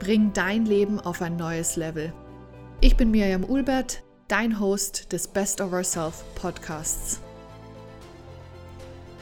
[0.00, 2.10] Bring dein Leben auf ein neues Level.
[2.80, 7.20] Ich bin Miriam Ulbert, dein Host des Best of Ourself Podcasts.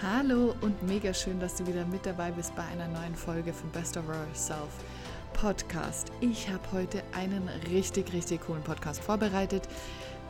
[0.00, 3.68] Hallo und mega schön, dass du wieder mit dabei bist bei einer neuen Folge von
[3.70, 4.68] Best of Ourself
[5.32, 6.12] Podcast.
[6.20, 9.68] Ich habe heute einen richtig, richtig coolen Podcast vorbereitet.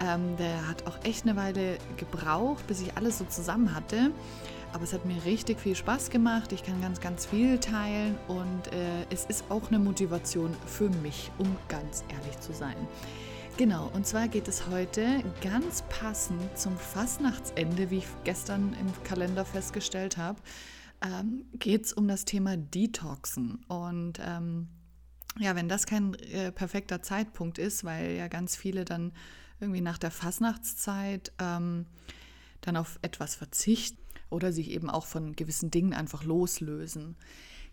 [0.00, 4.12] Ähm, der hat auch echt eine Weile gebraucht, bis ich alles so zusammen hatte.
[4.72, 6.52] Aber es hat mir richtig viel Spaß gemacht.
[6.52, 11.30] Ich kann ganz, ganz viel teilen und äh, es ist auch eine Motivation für mich,
[11.38, 12.76] um ganz ehrlich zu sein.
[13.56, 19.44] Genau, und zwar geht es heute ganz passend zum Fastnachtsende, wie ich gestern im Kalender
[19.44, 20.40] festgestellt habe,
[21.02, 23.64] ähm, geht es um das Thema Detoxen.
[23.66, 24.68] Und ähm,
[25.40, 29.12] ja, wenn das kein äh, perfekter Zeitpunkt ist, weil ja ganz viele dann
[29.58, 31.86] irgendwie nach der Fastnachtszeit ähm,
[32.60, 33.98] dann auf etwas verzichten
[34.30, 37.16] oder sich eben auch von gewissen Dingen einfach loslösen.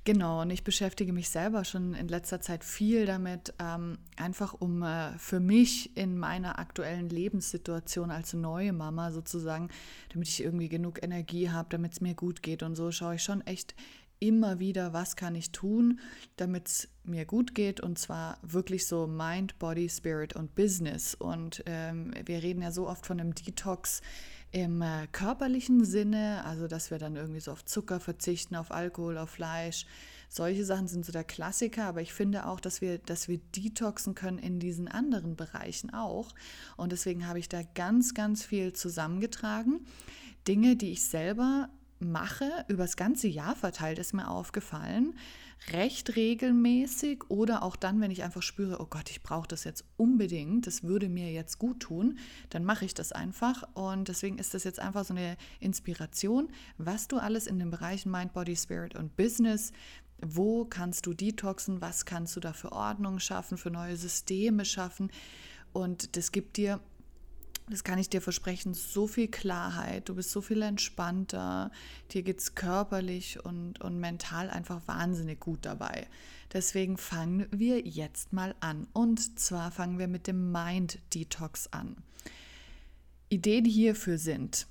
[0.06, 4.84] Genau, und ich beschäftige mich selber schon in letzter Zeit viel damit, ähm, einfach um
[4.84, 9.70] äh, für mich in meiner aktuellen Lebenssituation als neue Mama sozusagen,
[10.14, 13.24] damit ich irgendwie genug Energie habe, damit es mir gut geht und so, schaue ich
[13.24, 13.74] schon echt
[14.20, 16.00] immer wieder, was kann ich tun,
[16.38, 21.16] damit es mir gut geht und zwar wirklich so Mind, Body, Spirit und Business.
[21.16, 24.02] Und ähm, wir reden ja so oft von einem Detox
[24.56, 29.18] im äh, körperlichen Sinne, also dass wir dann irgendwie so auf Zucker verzichten, auf Alkohol,
[29.18, 29.86] auf Fleisch.
[30.30, 34.16] Solche Sachen sind so der Klassiker, aber ich finde auch, dass wir, dass wir detoxen
[34.16, 36.34] können in diesen anderen Bereichen auch.
[36.78, 39.86] Und deswegen habe ich da ganz, ganz viel zusammengetragen.
[40.48, 41.68] Dinge, die ich selber
[42.00, 45.16] mache, über das ganze Jahr verteilt, ist mir aufgefallen
[45.72, 49.84] recht regelmäßig oder auch dann, wenn ich einfach spüre, oh Gott, ich brauche das jetzt
[49.98, 53.64] unbedingt, das würde mir jetzt gut tun, dann mache ich das einfach.
[53.74, 58.12] Und deswegen ist das jetzt einfach so eine Inspiration, was du alles in den Bereichen
[58.12, 59.72] Mind, Body, Spirit und Business
[60.22, 61.82] wo kannst du detoxen?
[61.82, 65.12] Was kannst du da für Ordnung schaffen, für neue Systeme schaffen?
[65.74, 66.80] Und das gibt dir
[67.68, 71.72] das kann ich dir versprechen, so viel Klarheit, du bist so viel entspannter,
[72.12, 76.08] dir geht es körperlich und, und mental einfach wahnsinnig gut dabei.
[76.54, 78.88] Deswegen fangen wir jetzt mal an.
[78.94, 81.98] Und zwar fangen wir mit dem Mind Detox an.
[83.30, 84.68] Ideen hierfür sind,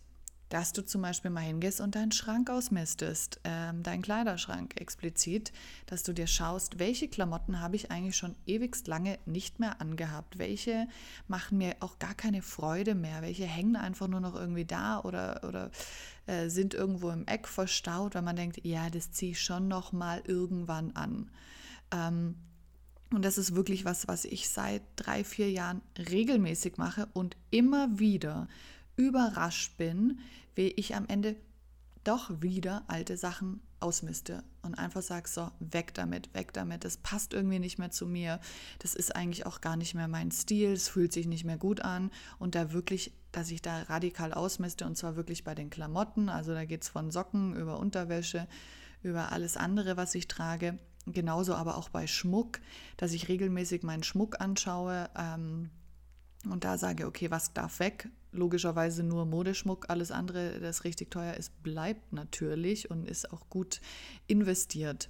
[0.54, 5.52] dass du zum Beispiel mal hingehst und deinen Schrank ausmistest, ähm, deinen Kleiderschrank explizit,
[5.86, 10.38] dass du dir schaust, welche Klamotten habe ich eigentlich schon ewigst lange nicht mehr angehabt,
[10.38, 10.86] welche
[11.26, 15.42] machen mir auch gar keine Freude mehr, welche hängen einfach nur noch irgendwie da oder,
[15.42, 15.72] oder
[16.26, 19.90] äh, sind irgendwo im Eck verstaut, weil man denkt, ja, das ziehe ich schon noch
[19.90, 21.32] mal irgendwann an.
[21.90, 22.36] Ähm,
[23.10, 27.98] und das ist wirklich was, was ich seit drei, vier Jahren regelmäßig mache und immer
[27.98, 28.46] wieder
[28.96, 30.20] überrascht bin,
[30.54, 31.36] wie ich am Ende
[32.04, 37.32] doch wieder alte Sachen ausmiste und einfach sage, so, weg damit, weg damit, das passt
[37.32, 38.40] irgendwie nicht mehr zu mir,
[38.78, 41.80] das ist eigentlich auch gar nicht mehr mein Stil, es fühlt sich nicht mehr gut
[41.80, 42.10] an.
[42.38, 46.52] Und da wirklich, dass ich da radikal ausmiste und zwar wirklich bei den Klamotten, also
[46.52, 48.46] da geht es von Socken über Unterwäsche,
[49.02, 52.60] über alles andere, was ich trage, genauso aber auch bei Schmuck,
[52.96, 55.70] dass ich regelmäßig meinen Schmuck anschaue, ähm,
[56.50, 58.10] und da sage, okay, was darf weg?
[58.34, 63.80] Logischerweise nur Modeschmuck, alles andere, das richtig teuer ist, bleibt natürlich und ist auch gut
[64.26, 65.08] investiert.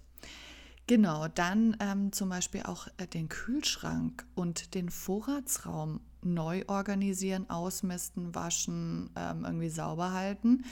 [0.87, 8.35] Genau, dann ähm, zum Beispiel auch äh, den Kühlschrank und den Vorratsraum neu organisieren, ausmisten,
[8.35, 10.65] waschen, ähm, irgendwie sauber halten.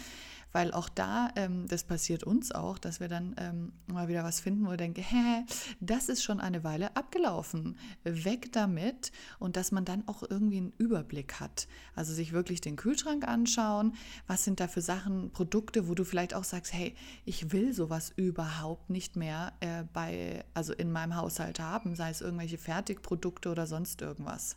[0.53, 4.41] Weil auch da, ähm, das passiert uns auch, dass wir dann ähm, mal wieder was
[4.41, 5.45] finden, wo wir denken, hä,
[5.81, 7.77] das ist schon eine Weile abgelaufen.
[8.05, 11.69] Weg damit und dass man dann auch irgendwie einen Überblick hat.
[11.95, 13.95] Also sich wirklich den Kühlschrank anschauen,
[14.27, 16.95] was sind da für Sachen, Produkte, wo du vielleicht auch sagst, hey,
[17.25, 22.21] ich will sowas überhaupt nicht mehr äh, bei, also in meinem Haushalt haben, sei es
[22.21, 24.57] irgendwelche Fertigprodukte oder sonst irgendwas.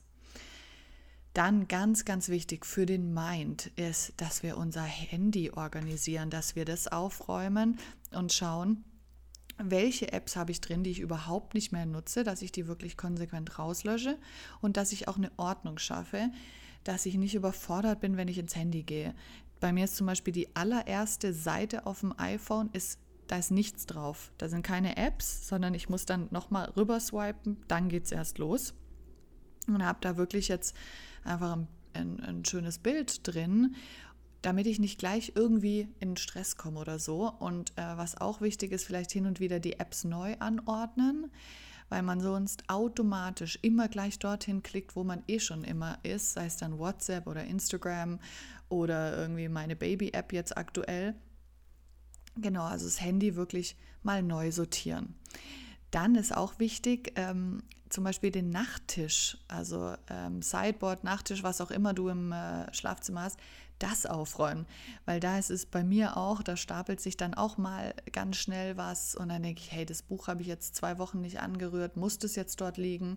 [1.36, 6.64] Dann ganz, ganz wichtig für den Mind ist, dass wir unser Handy organisieren, dass wir
[6.64, 7.78] das aufräumen
[8.12, 8.86] und schauen,
[9.58, 12.96] welche Apps habe ich drin, die ich überhaupt nicht mehr nutze, dass ich die wirklich
[12.96, 14.18] konsequent rauslösche
[14.62, 16.32] und dass ich auch eine Ordnung schaffe,
[16.86, 19.14] dass ich nicht überfordert bin, wenn ich ins Handy gehe.
[19.60, 22.98] Bei mir ist zum Beispiel die allererste Seite auf dem iPhone ist
[23.28, 24.32] da ist nichts drauf.
[24.38, 28.74] Da sind keine Apps, sondern ich muss dann nochmal rüber swipen, dann es erst los.
[29.68, 30.76] Und habe da wirklich jetzt
[31.24, 33.76] einfach ein, ein, ein schönes Bild drin
[34.46, 37.32] damit ich nicht gleich irgendwie in Stress komme oder so.
[37.32, 41.32] Und äh, was auch wichtig ist, vielleicht hin und wieder die Apps neu anordnen,
[41.90, 46.46] weil man sonst automatisch immer gleich dorthin klickt, wo man eh schon immer ist, sei
[46.46, 48.20] es dann WhatsApp oder Instagram
[48.70, 51.16] oder irgendwie meine Baby-App jetzt aktuell.
[52.36, 55.16] Genau, also das Handy wirklich mal neu sortieren.
[55.90, 57.64] Dann ist auch wichtig, ähm,
[57.96, 63.22] zum Beispiel den Nachttisch, also ähm, Sideboard, Nachttisch, was auch immer du im äh, Schlafzimmer
[63.22, 63.40] hast,
[63.80, 64.66] das aufräumen.
[65.06, 68.76] Weil da ist es bei mir auch, da stapelt sich dann auch mal ganz schnell
[68.76, 71.96] was und dann denke ich, hey, das Buch habe ich jetzt zwei Wochen nicht angerührt,
[71.96, 73.16] muss das jetzt dort liegen?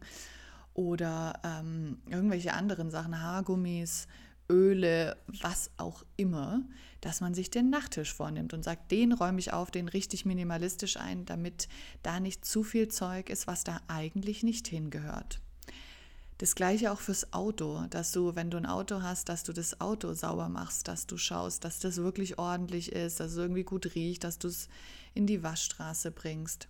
[0.75, 4.07] Oder ähm, irgendwelche anderen Sachen, Haargummis,
[4.51, 6.63] Öle, was auch immer,
[7.01, 10.97] dass man sich den Nachttisch vornimmt und sagt, den räume ich auf, den richtig minimalistisch
[10.97, 11.69] ein, damit
[12.03, 15.41] da nicht zu viel Zeug ist, was da eigentlich nicht hingehört.
[16.39, 19.81] Das gleiche auch fürs Auto, dass du, wenn du ein Auto hast, dass du das
[19.81, 23.97] Auto sauber machst, dass du schaust, dass das wirklich ordentlich ist, dass es irgendwie gut
[23.97, 24.69] riecht, dass du es
[25.15, 26.69] in die Waschstraße bringst,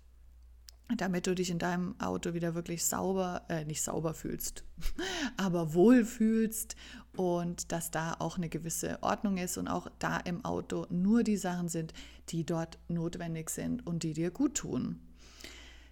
[0.97, 4.65] damit du dich in deinem Auto wieder wirklich sauber, äh, nicht sauber fühlst,
[5.37, 6.77] aber wohl fühlst
[7.17, 11.37] und dass da auch eine gewisse Ordnung ist und auch da im Auto nur die
[11.37, 11.93] Sachen sind,
[12.31, 15.01] die dort notwendig sind und die dir gut tun.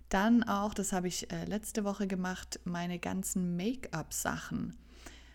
[0.09, 4.77] Dann auch, das habe ich äh, letzte Woche gemacht, meine ganzen Make-up-Sachen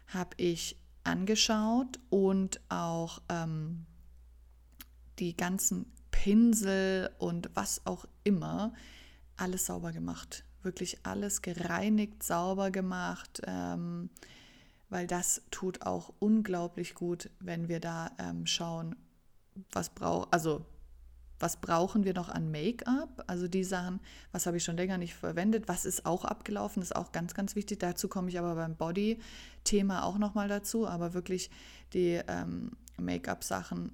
[0.07, 3.85] habe ich angeschaut und auch ähm,
[5.19, 8.73] die ganzen Pinsel und was auch immer,
[9.41, 10.45] alles sauber gemacht.
[10.63, 14.09] Wirklich alles gereinigt, sauber gemacht, ähm,
[14.89, 18.95] weil das tut auch unglaublich gut, wenn wir da ähm, schauen,
[19.71, 20.65] was braucht, also
[21.39, 23.23] was brauchen wir noch an Make-up?
[23.25, 23.99] Also die Sachen,
[24.31, 27.55] was habe ich schon länger nicht verwendet, was ist auch abgelaufen, ist auch ganz, ganz
[27.55, 27.79] wichtig.
[27.79, 30.87] Dazu komme ich aber beim Body-Thema auch nochmal dazu.
[30.87, 31.49] Aber wirklich
[31.93, 33.91] die ähm, Make-up-Sachen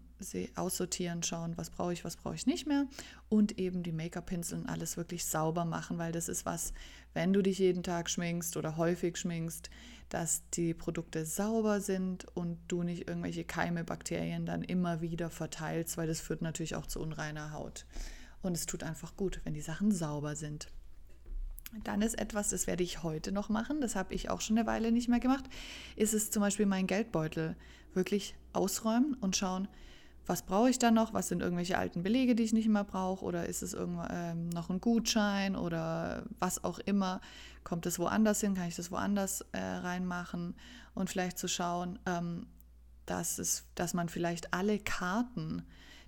[0.56, 2.88] aussortieren, schauen, was brauche ich, was brauche ich nicht mehr.
[3.30, 6.74] Und eben die Make-up-Pinseln alles wirklich sauber machen, weil das ist was,
[7.14, 9.70] wenn du dich jeden Tag schminkst oder häufig schminkst,
[10.10, 15.98] dass die Produkte sauber sind und du nicht irgendwelche Keime, Bakterien dann immer wieder verteilst,
[15.98, 17.86] weil das führt natürlich auch zu unreiner Haut.
[18.42, 20.70] Und es tut einfach gut, wenn die Sachen sauber sind.
[21.84, 24.68] Dann ist etwas, das werde ich heute noch machen, das habe ich auch schon eine
[24.68, 25.44] Weile nicht mehr gemacht,
[25.98, 27.58] ist es zum Beispiel mein Geldbeutel
[27.94, 29.68] wirklich ausräumen und schauen,
[30.28, 31.14] was brauche ich da noch?
[31.14, 33.24] Was sind irgendwelche alten Belege, die ich nicht mehr brauche?
[33.24, 37.22] Oder ist es ähm, noch ein Gutschein oder was auch immer?
[37.64, 38.54] Kommt es woanders hin?
[38.54, 40.56] Kann ich das woanders äh, reinmachen?
[40.94, 42.48] Und vielleicht zu schauen, ähm,
[43.06, 45.64] dass, es, dass man vielleicht alle Karten,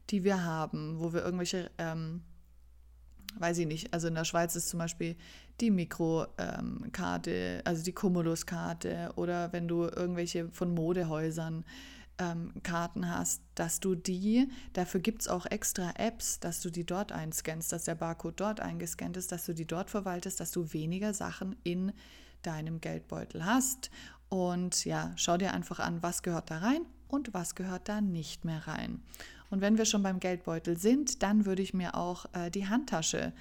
[0.09, 2.21] die wir haben, wo wir irgendwelche, ähm,
[3.37, 5.15] weiß ich nicht, also in der Schweiz ist zum Beispiel
[5.61, 11.63] die Mikrokarte, ähm, also die Cumulus-Karte oder wenn du irgendwelche von Modehäusern
[12.19, 16.85] ähm, Karten hast, dass du die, dafür gibt es auch extra Apps, dass du die
[16.85, 20.73] dort einscannst, dass der Barcode dort eingescannt ist, dass du die dort verwaltest, dass du
[20.73, 21.93] weniger Sachen in
[22.41, 23.89] deinem Geldbeutel hast.
[24.27, 28.45] Und ja, schau dir einfach an, was gehört da rein und was gehört da nicht
[28.45, 29.01] mehr rein.
[29.49, 33.33] Und wenn wir schon beim Geldbeutel sind, dann würde ich mir auch äh, die Handtasche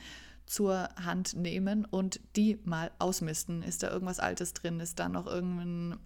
[0.47, 3.63] zur Hand nehmen und die mal ausmisten.
[3.63, 4.81] Ist da irgendwas Altes drin?
[4.81, 5.99] Ist da noch irgendein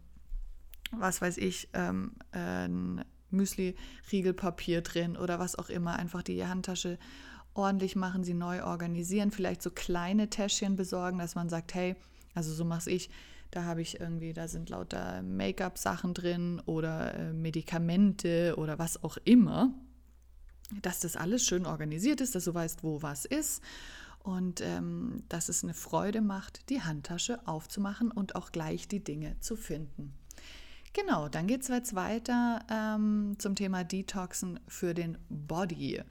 [0.92, 5.96] was weiß ich, ähm, ein Müsli-Riegelpapier drin oder was auch immer.
[5.96, 6.98] Einfach die Handtasche
[7.54, 11.96] ordentlich machen, sie neu organisieren, vielleicht so kleine Täschchen besorgen, dass man sagt, hey,
[12.34, 13.10] also so mache ich,
[13.50, 19.18] da habe ich irgendwie, da sind lauter Make-up-Sachen drin oder äh, Medikamente oder was auch
[19.24, 19.74] immer,
[20.80, 23.62] dass das alles schön organisiert ist, dass du weißt, wo was ist
[24.20, 29.38] und ähm, dass es eine Freude macht, die Handtasche aufzumachen und auch gleich die Dinge
[29.40, 30.14] zu finden.
[30.94, 36.02] Genau, dann geht es jetzt weiter ähm, zum Thema Detoxen für den Body.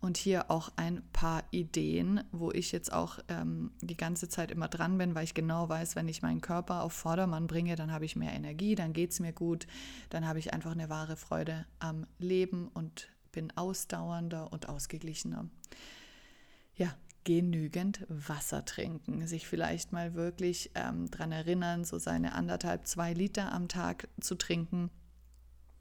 [0.00, 4.66] Und hier auch ein paar Ideen, wo ich jetzt auch ähm, die ganze Zeit immer
[4.66, 8.04] dran bin, weil ich genau weiß, wenn ich meinen Körper auf Vordermann bringe, dann habe
[8.04, 9.68] ich mehr Energie, dann geht es mir gut,
[10.10, 15.48] dann habe ich einfach eine wahre Freude am Leben und bin ausdauernder und ausgeglichener.
[16.76, 16.92] Ja,
[17.24, 23.52] genügend Wasser trinken, sich vielleicht mal wirklich ähm, daran erinnern, so seine anderthalb, zwei Liter
[23.52, 24.90] am Tag zu trinken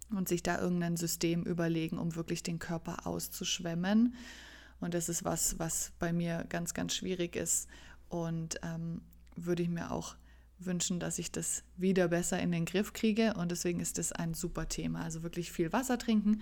[0.10, 4.16] und sich da irgendein System überlegen, um wirklich den Körper auszuschwemmen.
[4.80, 7.68] Und das ist was, was bei mir ganz, ganz schwierig ist
[8.10, 9.02] und ähm,
[9.36, 10.16] würde ich mir auch
[10.60, 13.34] wünschen, dass ich das wieder besser in den Griff kriege.
[13.34, 15.04] Und deswegen ist das ein super Thema.
[15.04, 16.42] Also wirklich viel Wasser trinken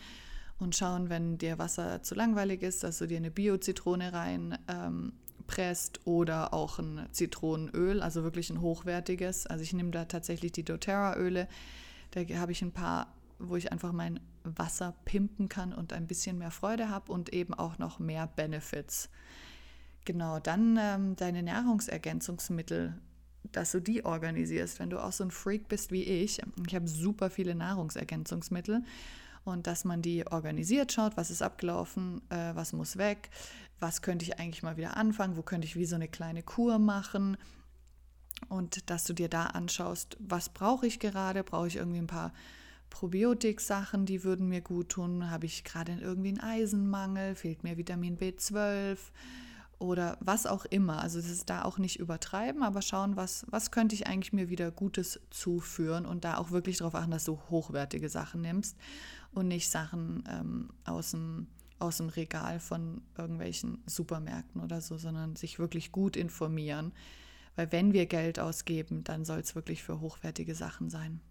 [0.62, 5.14] und schauen, wenn dir Wasser zu langweilig ist, dass du dir eine Bio-Zitrone rein ähm,
[5.48, 9.48] presst oder auch ein Zitronenöl, also wirklich ein hochwertiges.
[9.48, 11.48] Also ich nehme da tatsächlich die doTERRA-Öle.
[12.12, 16.38] Da habe ich ein paar, wo ich einfach mein Wasser pimpen kann und ein bisschen
[16.38, 19.10] mehr Freude habe und eben auch noch mehr Benefits.
[20.06, 22.98] Genau, dann ähm, deine Nahrungsergänzungsmittel,
[23.52, 24.80] dass du die organisierst.
[24.80, 28.84] Wenn du auch so ein Freak bist wie ich, ich habe super viele Nahrungsergänzungsmittel
[29.44, 33.30] und dass man die organisiert, schaut, was ist abgelaufen, äh, was muss weg,
[33.80, 36.80] was könnte ich eigentlich mal wieder anfangen, wo könnte ich wie so eine kleine Kur
[36.80, 37.38] machen.
[38.50, 42.34] Und dass du dir da anschaust, was brauche ich gerade, brauche ich irgendwie ein paar
[42.90, 48.18] Probiotik-Sachen, die würden mir gut tun, habe ich gerade irgendwie einen Eisenmangel, fehlt mir Vitamin
[48.18, 48.98] B12
[49.82, 51.02] oder was auch immer.
[51.02, 54.50] Also das ist da auch nicht übertreiben, aber schauen, was, was könnte ich eigentlich mir
[54.50, 58.78] wieder Gutes zuführen und da auch wirklich darauf achten, dass du hochwertige Sachen nimmst
[59.32, 61.48] und nicht Sachen ähm, aus, dem,
[61.80, 66.94] aus dem Regal von irgendwelchen Supermärkten oder so, sondern sich wirklich gut informieren.
[67.56, 71.22] Weil wenn wir Geld ausgeben, dann soll es wirklich für hochwertige Sachen sein.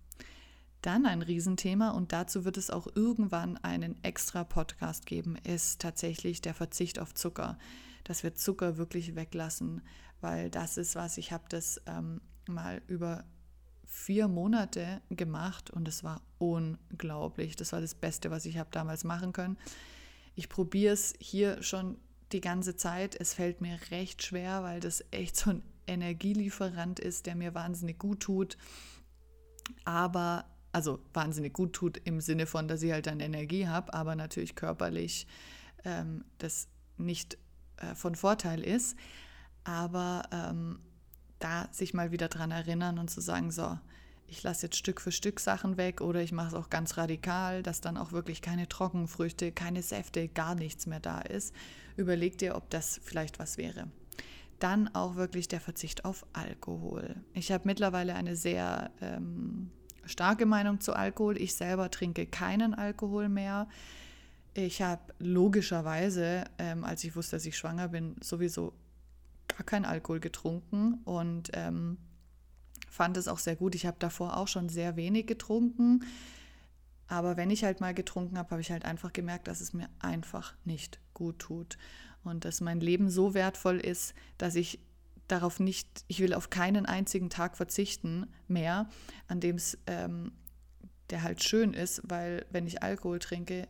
[0.83, 6.41] Dann ein Riesenthema und dazu wird es auch irgendwann einen extra Podcast geben, ist tatsächlich
[6.41, 7.59] der Verzicht auf Zucker.
[8.05, 9.83] Dass wir Zucker wirklich weglassen,
[10.21, 13.25] weil das ist was, ich habe das ähm, mal über
[13.85, 17.57] vier Monate gemacht und es war unglaublich.
[17.57, 19.59] Das war das Beste, was ich habe damals machen können.
[20.37, 21.99] Ich probiere es hier schon
[22.33, 23.17] die ganze Zeit.
[23.19, 27.99] Es fällt mir recht schwer, weil das echt so ein Energielieferant ist, der mir wahnsinnig
[27.99, 28.57] gut tut.
[29.85, 34.15] Aber, also wahnsinnig gut tut im Sinne von, dass ich halt dann Energie habe, aber
[34.15, 35.27] natürlich körperlich
[35.85, 37.39] ähm, das nicht
[37.81, 38.97] äh, von Vorteil ist.
[39.65, 40.81] Aber ähm,
[41.39, 43.79] da sich mal wieder dran erinnern und zu sagen, so,
[44.31, 47.63] ich lasse jetzt Stück für Stück Sachen weg oder ich mache es auch ganz radikal,
[47.65, 51.53] dass dann auch wirklich keine Trockenfrüchte, keine Säfte, gar nichts mehr da ist.
[51.97, 53.89] Überleg dir, ob das vielleicht was wäre.
[54.61, 57.17] Dann auch wirklich der Verzicht auf Alkohol.
[57.35, 59.71] Ich habe mittlerweile eine sehr ähm,
[60.05, 61.37] starke Meinung zu Alkohol.
[61.37, 63.69] Ich selber trinke keinen Alkohol mehr.
[64.55, 68.73] Ich habe logischerweise, ähm, als ich wusste, dass ich schwanger bin, sowieso
[69.49, 71.99] gar keinen Alkohol getrunken und ähm,
[72.89, 73.75] fand es auch sehr gut.
[73.75, 76.05] Ich habe davor auch schon sehr wenig getrunken.
[77.07, 79.89] Aber wenn ich halt mal getrunken habe, habe ich halt einfach gemerkt, dass es mir
[79.99, 81.77] einfach nicht gut tut.
[82.23, 84.81] Und dass mein Leben so wertvoll ist, dass ich
[85.27, 88.89] darauf nicht, ich will auf keinen einzigen Tag verzichten mehr,
[89.29, 90.33] an dem es ähm,
[91.11, 93.69] der halt schön ist, weil wenn ich Alkohol trinke,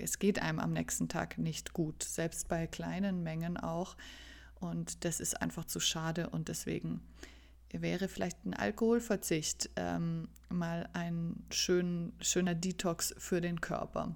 [0.00, 3.96] es geht einem am nächsten Tag nicht gut, selbst bei kleinen Mengen auch.
[4.60, 7.02] Und das ist einfach zu schade und deswegen
[7.72, 14.14] wäre vielleicht ein Alkoholverzicht ähm, mal ein schön, schöner Detox für den Körper.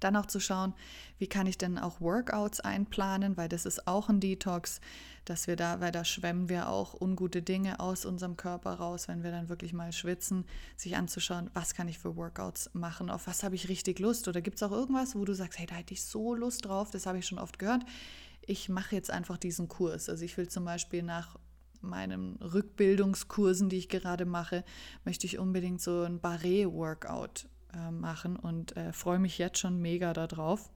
[0.00, 0.74] Dann auch zu schauen,
[1.18, 4.80] wie kann ich denn auch Workouts einplanen, weil das ist auch ein Detox,
[5.24, 9.22] dass wir da, weil da schwemmen wir auch ungute Dinge aus unserem Körper raus, wenn
[9.22, 10.44] wir dann wirklich mal schwitzen,
[10.76, 14.40] sich anzuschauen, was kann ich für Workouts machen, auf was habe ich richtig Lust oder
[14.40, 17.06] gibt es auch irgendwas, wo du sagst, hey, da hätte ich so Lust drauf, das
[17.06, 17.84] habe ich schon oft gehört,
[18.46, 20.08] ich mache jetzt einfach diesen Kurs.
[20.08, 21.36] Also ich will zum Beispiel nach
[21.80, 24.64] meinen Rückbildungskursen, die ich gerade mache,
[25.04, 30.12] möchte ich unbedingt so ein Barré-Workout äh, machen und äh, freue mich jetzt schon mega
[30.12, 30.70] darauf,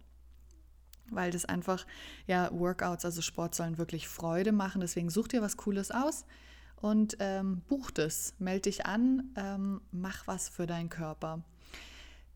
[1.11, 1.87] weil das einfach,
[2.27, 4.81] ja, Workouts, also Sport sollen wirklich Freude machen.
[4.81, 6.25] Deswegen such dir was Cooles aus
[6.77, 11.43] und ähm, buch das, melde dich an, ähm, mach was für deinen Körper.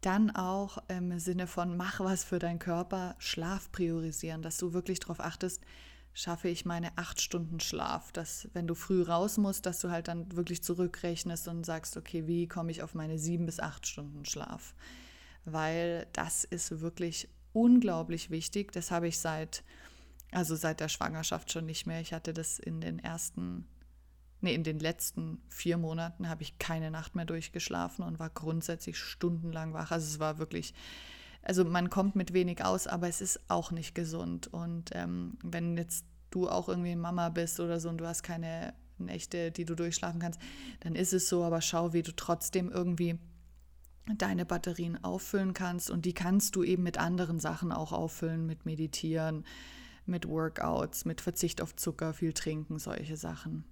[0.00, 5.00] Dann auch im Sinne von mach was für deinen Körper, Schlaf priorisieren, dass du wirklich
[5.00, 5.62] darauf achtest,
[6.14, 8.12] schaffe ich meine acht Stunden Schlaf.
[8.12, 12.26] Dass, wenn du früh raus musst, dass du halt dann wirklich zurückrechnest und sagst, okay,
[12.26, 14.74] wie komme ich auf meine sieben bis acht Stunden Schlaf?
[15.44, 18.72] Weil das ist wirklich unglaublich wichtig.
[18.72, 19.64] Das habe ich seit,
[20.30, 22.00] also seit der Schwangerschaft schon nicht mehr.
[22.00, 23.66] Ich hatte das in den ersten,
[24.40, 28.98] nee, in den letzten vier Monaten habe ich keine Nacht mehr durchgeschlafen und war grundsätzlich
[28.98, 29.90] stundenlang wach.
[29.90, 30.74] Also es war wirklich
[31.44, 34.46] also man kommt mit wenig aus, aber es ist auch nicht gesund.
[34.48, 38.74] Und ähm, wenn jetzt du auch irgendwie Mama bist oder so und du hast keine
[38.98, 40.40] Nächte, die du durchschlafen kannst,
[40.80, 43.18] dann ist es so, aber schau, wie du trotzdem irgendwie
[44.16, 48.66] deine Batterien auffüllen kannst und die kannst du eben mit anderen Sachen auch auffüllen, mit
[48.66, 49.44] Meditieren,
[50.06, 53.64] mit Workouts, mit Verzicht auf Zucker, viel trinken, solche Sachen.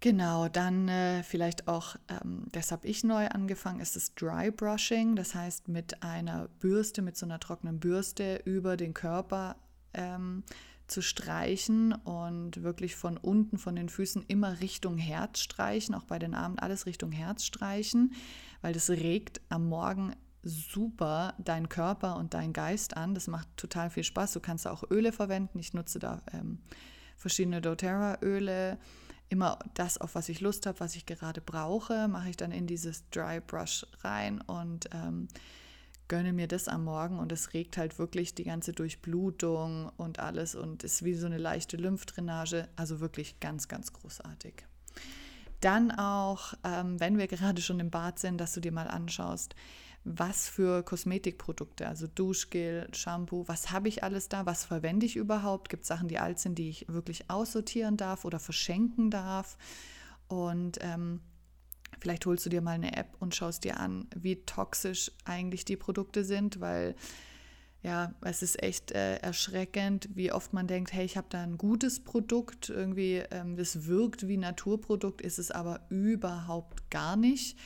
[0.00, 5.16] Genau, dann äh, vielleicht auch, ähm, das habe ich neu angefangen, ist das Dry Brushing.
[5.16, 9.56] Das heißt, mit einer Bürste, mit so einer trockenen Bürste über den Körper
[9.94, 10.44] ähm,
[10.86, 16.18] zu streichen und wirklich von unten, von den Füßen immer Richtung Herz streichen, auch bei
[16.18, 18.12] den Armen alles Richtung Herz streichen,
[18.60, 23.14] weil das regt am Morgen super deinen Körper und deinen Geist an.
[23.14, 24.34] Das macht total viel Spaß.
[24.34, 25.58] Du kannst auch Öle verwenden.
[25.58, 26.58] Ich nutze da ähm,
[27.16, 28.78] verschiedene doTERRA-Öle.
[29.28, 32.66] Immer das, auf was ich Lust habe, was ich gerade brauche, mache ich dann in
[32.66, 35.28] dieses Dry Brush rein und ähm,
[36.08, 40.54] gönne mir das am Morgen und es regt halt wirklich die ganze Durchblutung und alles
[40.54, 42.68] und ist wie so eine leichte Lymphdrainage.
[42.76, 44.64] Also wirklich ganz, ganz großartig.
[45.60, 49.54] Dann auch, ähm, wenn wir gerade schon im Bad sind, dass du dir mal anschaust,
[50.08, 55.68] was für Kosmetikprodukte, also Duschgel, Shampoo, was habe ich alles da, was verwende ich überhaupt?
[55.68, 59.58] Gibt es Sachen, die alt sind, die ich wirklich aussortieren darf oder verschenken darf?
[60.28, 61.20] Und ähm,
[61.98, 65.76] vielleicht holst du dir mal eine App und schaust dir an, wie toxisch eigentlich die
[65.76, 66.94] Produkte sind, weil
[67.82, 71.58] ja, es ist echt äh, erschreckend, wie oft man denkt, hey, ich habe da ein
[71.58, 77.58] gutes Produkt, irgendwie, ähm, das wirkt wie Naturprodukt, ist es aber überhaupt gar nicht.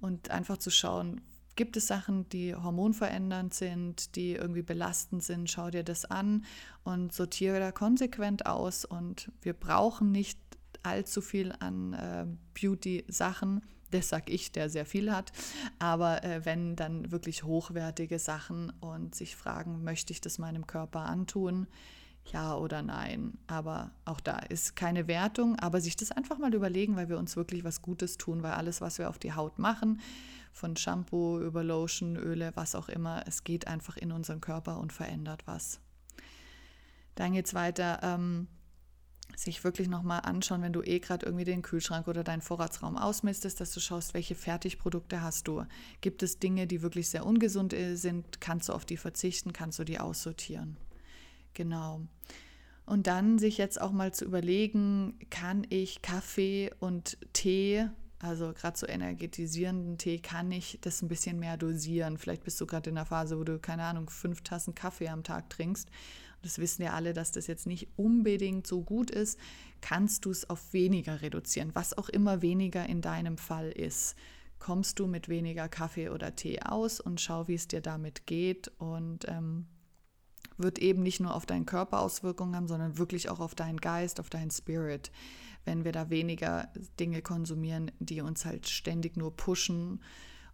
[0.00, 1.20] Und einfach zu schauen,
[1.60, 5.50] Gibt es Sachen, die hormonverändernd sind, die irgendwie belastend sind?
[5.50, 6.46] Schau dir das an
[6.84, 8.86] und sortiere da konsequent aus.
[8.86, 10.40] Und wir brauchen nicht
[10.82, 12.24] allzu viel an äh,
[12.58, 13.60] Beauty-Sachen.
[13.90, 15.32] Das sag ich, der sehr viel hat.
[15.78, 21.00] Aber äh, wenn dann wirklich hochwertige Sachen und sich fragen, möchte ich das meinem Körper
[21.00, 21.66] antun?
[22.26, 23.38] Ja oder nein.
[23.46, 27.36] Aber auch da ist keine Wertung, aber sich das einfach mal überlegen, weil wir uns
[27.36, 30.00] wirklich was Gutes tun, weil alles, was wir auf die Haut machen,
[30.52, 33.24] von Shampoo über Lotion, Öle, was auch immer.
[33.26, 35.80] Es geht einfach in unseren Körper und verändert was.
[37.14, 38.00] Dann geht es weiter.
[38.02, 38.48] Ähm,
[39.36, 43.60] sich wirklich nochmal anschauen, wenn du eh gerade irgendwie den Kühlschrank oder deinen Vorratsraum ausmistest,
[43.60, 45.64] dass du schaust, welche Fertigprodukte hast du.
[46.00, 48.40] Gibt es Dinge, die wirklich sehr ungesund äh, sind?
[48.40, 49.52] Kannst du auf die verzichten?
[49.52, 50.76] Kannst du die aussortieren?
[51.54, 52.02] Genau.
[52.86, 57.88] Und dann sich jetzt auch mal zu überlegen, kann ich Kaffee und Tee
[58.22, 62.18] also gerade so energetisierenden Tee kann ich das ein bisschen mehr dosieren.
[62.18, 65.24] Vielleicht bist du gerade in der Phase, wo du, keine Ahnung, fünf Tassen Kaffee am
[65.24, 65.88] Tag trinkst.
[66.42, 69.38] Das wissen ja alle, dass das jetzt nicht unbedingt so gut ist.
[69.80, 74.16] Kannst du es auf weniger reduzieren, was auch immer weniger in deinem Fall ist.
[74.58, 78.68] Kommst du mit weniger Kaffee oder Tee aus und schau, wie es dir damit geht
[78.78, 79.64] und ähm,
[80.62, 84.20] wird eben nicht nur auf deinen Körper Auswirkungen haben, sondern wirklich auch auf deinen Geist,
[84.20, 85.10] auf deinen Spirit
[85.64, 86.68] wenn wir da weniger
[86.98, 90.00] Dinge konsumieren, die uns halt ständig nur pushen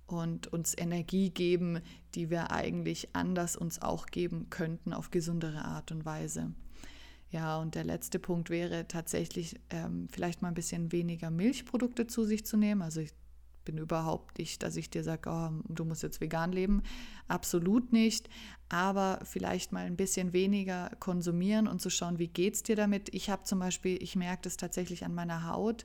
[0.06, 1.80] und uns Energie geben,
[2.14, 6.52] die wir eigentlich anders uns auch geben könnten auf gesundere Art und Weise.
[7.30, 12.24] Ja, und der letzte Punkt wäre tatsächlich ähm, vielleicht mal ein bisschen weniger Milchprodukte zu
[12.24, 12.82] sich zu nehmen.
[12.82, 13.12] Also ich
[13.66, 16.82] bin überhaupt nicht, dass ich dir sage, oh, du musst jetzt vegan leben.
[17.28, 18.30] Absolut nicht.
[18.70, 23.12] Aber vielleicht mal ein bisschen weniger konsumieren und zu schauen, wie geht es dir damit.
[23.12, 25.84] Ich habe zum Beispiel, ich merke das tatsächlich an meiner Haut,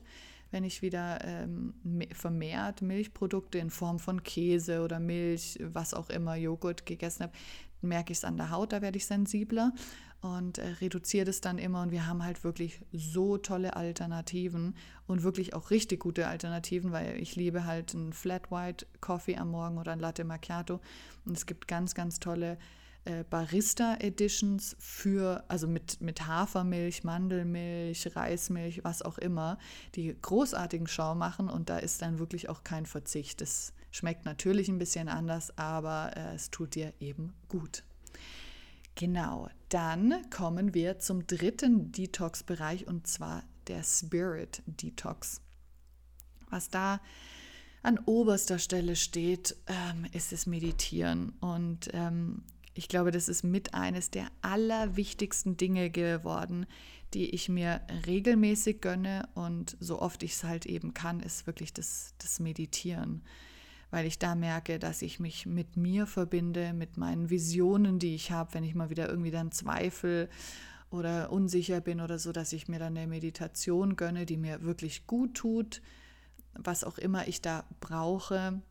[0.50, 1.74] wenn ich wieder ähm,
[2.12, 7.32] vermehrt Milchprodukte in Form von Käse oder Milch, was auch immer, Joghurt gegessen habe,
[7.80, 9.72] merke ich es an der Haut, da werde ich sensibler
[10.22, 11.82] und äh, reduziere das dann immer.
[11.82, 17.20] Und wir haben halt wirklich so tolle Alternativen und wirklich auch richtig gute Alternativen, weil
[17.20, 20.80] ich liebe halt einen Flat White Coffee am Morgen oder ein Latte Macchiato.
[21.26, 22.56] Und es gibt ganz, ganz tolle
[23.04, 29.58] äh, Barista Editions für, also mit, mit Hafermilch, Mandelmilch, Reismilch, was auch immer,
[29.96, 31.50] die großartigen Schau machen.
[31.50, 33.42] Und da ist dann wirklich auch kein Verzicht.
[33.42, 37.82] Es schmeckt natürlich ein bisschen anders, aber äh, es tut dir eben gut.
[39.02, 45.40] Genau, dann kommen wir zum dritten Detox-Bereich und zwar der Spirit Detox.
[46.50, 47.00] Was da
[47.82, 51.30] an oberster Stelle steht, ähm, ist das Meditieren.
[51.40, 56.64] Und ähm, ich glaube, das ist mit eines der allerwichtigsten Dinge geworden,
[57.12, 61.72] die ich mir regelmäßig gönne und so oft ich es halt eben kann, ist wirklich
[61.72, 63.22] das, das Meditieren
[63.92, 68.32] weil ich da merke, dass ich mich mit mir verbinde, mit meinen Visionen, die ich
[68.32, 70.30] habe, wenn ich mal wieder irgendwie dann zweifle
[70.90, 75.06] oder unsicher bin oder so, dass ich mir dann eine Meditation gönne, die mir wirklich
[75.06, 75.82] gut tut,
[76.54, 78.62] was auch immer ich da brauche.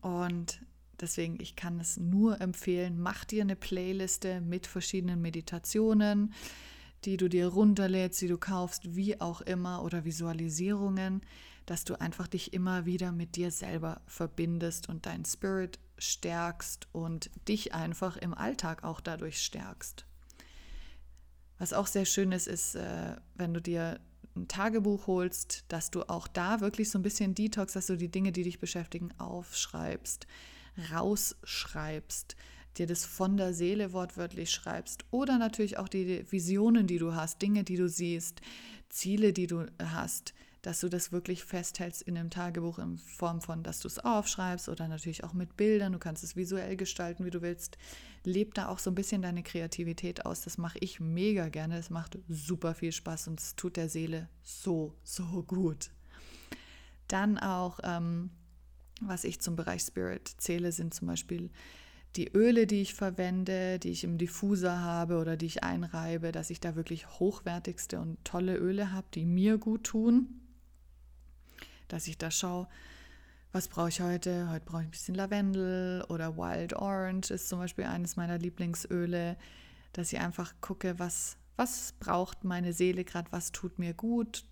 [0.00, 0.60] Und
[1.00, 6.32] deswegen, ich kann es nur empfehlen, mach dir eine Playliste mit verschiedenen Meditationen,
[7.04, 11.20] die du dir runterlädst, die du kaufst, wie auch immer, oder Visualisierungen
[11.66, 17.30] dass du einfach dich immer wieder mit dir selber verbindest und deinen Spirit stärkst und
[17.48, 20.04] dich einfach im Alltag auch dadurch stärkst.
[21.58, 24.00] Was auch sehr schön ist, ist, äh, wenn du dir
[24.36, 28.10] ein Tagebuch holst, dass du auch da wirklich so ein bisschen Detox, dass du die
[28.10, 30.26] Dinge, die dich beschäftigen, aufschreibst,
[30.92, 32.34] rausschreibst,
[32.76, 37.40] dir das von der Seele wortwörtlich schreibst oder natürlich auch die Visionen, die du hast,
[37.40, 38.40] Dinge, die du siehst,
[38.88, 43.62] Ziele, die du hast, dass du das wirklich festhältst in einem Tagebuch in Form von,
[43.62, 45.92] dass du es aufschreibst oder natürlich auch mit Bildern.
[45.92, 47.76] Du kannst es visuell gestalten, wie du willst.
[48.24, 50.40] Leb da auch so ein bisschen deine Kreativität aus.
[50.40, 51.76] Das mache ich mega gerne.
[51.76, 55.90] Es macht super viel Spaß und es tut der Seele so, so gut.
[57.08, 58.30] Dann auch, ähm,
[59.02, 61.50] was ich zum Bereich Spirit zähle, sind zum Beispiel
[62.16, 66.48] die Öle, die ich verwende, die ich im Diffuser habe oder die ich einreibe, dass
[66.48, 70.40] ich da wirklich hochwertigste und tolle Öle habe, die mir gut tun.
[71.94, 72.66] Dass ich da schaue,
[73.52, 74.50] was brauche ich heute?
[74.50, 79.36] Heute brauche ich ein bisschen Lavendel oder Wild Orange ist zum Beispiel eines meiner Lieblingsöle.
[79.92, 84.44] Dass ich einfach gucke, was, was braucht meine Seele gerade, was tut mir gut,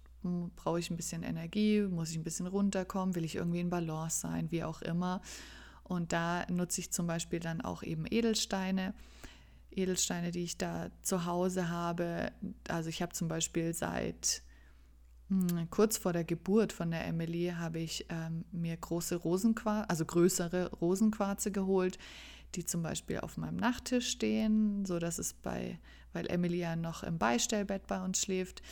[0.54, 4.20] brauche ich ein bisschen Energie, muss ich ein bisschen runterkommen, will ich irgendwie in Balance
[4.20, 5.20] sein, wie auch immer.
[5.82, 8.94] Und da nutze ich zum Beispiel dann auch eben Edelsteine.
[9.72, 12.30] Edelsteine, die ich da zu Hause habe.
[12.68, 14.42] Also ich habe zum Beispiel seit
[15.70, 20.70] kurz vor der Geburt von der Emily habe ich ähm, mir große Rosenquarze, also größere
[20.72, 21.98] Rosenquarze geholt,
[22.54, 25.78] die zum Beispiel auf meinem Nachttisch stehen, so dass es bei,
[26.12, 28.62] weil Emily ja noch im Beistellbett bei uns schläft,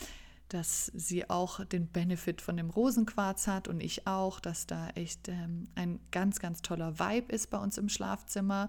[0.48, 5.28] dass sie auch den Benefit von dem Rosenquarz hat und ich auch, dass da echt
[5.28, 8.68] ähm, ein ganz, ganz toller Vibe ist bei uns im Schlafzimmer.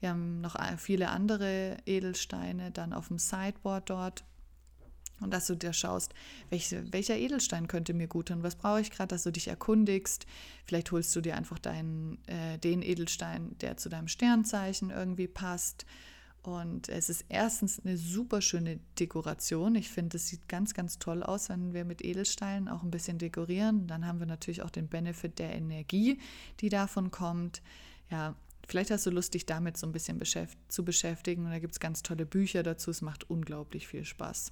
[0.00, 4.24] Wir haben noch viele andere Edelsteine dann auf dem Sideboard dort.
[5.22, 6.12] Und dass du dir schaust,
[6.50, 10.26] welche, welcher Edelstein könnte mir gut tun, was brauche ich gerade, dass du dich erkundigst.
[10.66, 15.86] Vielleicht holst du dir einfach deinen, äh, den Edelstein, der zu deinem Sternzeichen irgendwie passt
[16.42, 19.76] und es ist erstens eine super schöne Dekoration.
[19.76, 23.18] Ich finde, es sieht ganz, ganz toll aus, wenn wir mit Edelsteinen auch ein bisschen
[23.18, 23.86] dekorieren.
[23.86, 26.18] Dann haben wir natürlich auch den Benefit der Energie,
[26.60, 27.62] die davon kommt.
[28.10, 28.34] Ja,
[28.66, 31.44] vielleicht hast du Lust, dich damit so ein bisschen beschäft zu beschäftigen.
[31.44, 32.90] Und da gibt es ganz tolle Bücher dazu.
[32.90, 34.50] Es macht unglaublich viel Spaß.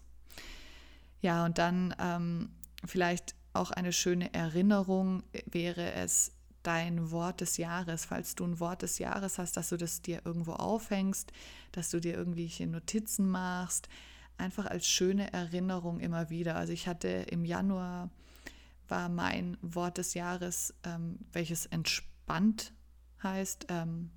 [1.21, 2.51] Ja, und dann ähm,
[2.85, 8.83] vielleicht auch eine schöne Erinnerung wäre es, dein Wort des Jahres, falls du ein Wort
[8.83, 11.33] des Jahres hast, dass du das dir irgendwo aufhängst,
[11.73, 13.89] dass du dir irgendwelche Notizen machst,
[14.37, 16.57] einfach als schöne Erinnerung immer wieder.
[16.57, 18.11] Also ich hatte im Januar
[18.89, 22.73] war mein Wort des Jahres, ähm, welches entspannt
[23.23, 24.11] heißt, ähm,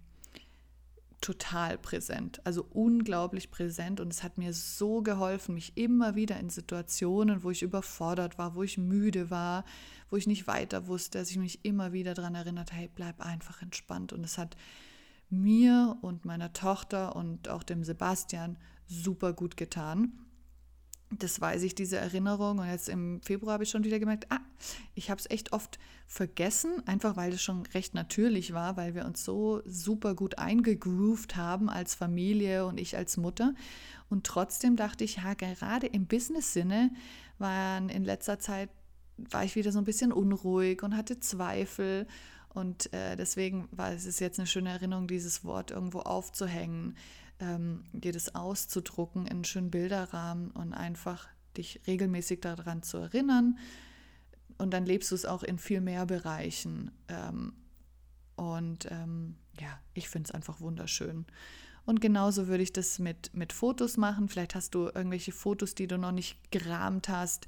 [1.24, 4.02] total präsent, also unglaublich präsent.
[4.02, 8.56] Und es hat mir so geholfen, mich immer wieder in Situationen, wo ich überfordert war,
[8.56, 9.64] wo ich müde war,
[10.10, 13.62] wo ich nicht weiter wusste, dass ich mich immer wieder daran erinnert, hey, bleib einfach
[13.62, 14.12] entspannt.
[14.12, 14.58] Und es hat
[15.30, 20.20] mir und meiner Tochter und auch dem Sebastian super gut getan
[21.20, 22.60] das weiß ich, diese Erinnerung.
[22.60, 24.40] Und jetzt im Februar habe ich schon wieder gemerkt, ah,
[24.96, 29.06] ich habe es echt oft vergessen, einfach weil es schon recht natürlich war, weil wir
[29.06, 33.54] uns so super gut eingegroovt haben als Familie und ich als Mutter.
[34.10, 36.92] Und trotzdem dachte ich, ja, gerade im Business-Sinne
[37.40, 38.70] waren in letzter Zeit,
[39.18, 42.08] war ich wieder so ein bisschen unruhig und hatte Zweifel.
[42.54, 46.96] Und äh, deswegen war es jetzt eine schöne Erinnerung, dieses Wort irgendwo aufzuhängen
[47.44, 51.28] ähm, dir das auszudrucken in einen schönen Bilderrahmen und einfach
[51.58, 53.58] dich regelmäßig daran zu erinnern.
[54.58, 56.92] Und dann lebst du es auch in viel mehr Bereichen.
[57.08, 57.54] Ähm,
[58.36, 61.26] und ähm, ja, ich finde es einfach wunderschön.
[61.86, 64.30] Und genauso würde ich das mit, mit Fotos machen.
[64.30, 67.46] Vielleicht hast du irgendwelche Fotos, die du noch nicht gerahmt hast.